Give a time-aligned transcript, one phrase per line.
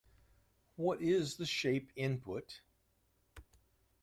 [0.77, 2.61] What is the shape input?